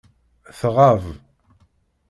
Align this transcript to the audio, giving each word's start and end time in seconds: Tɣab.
Tɣab. 0.59 1.03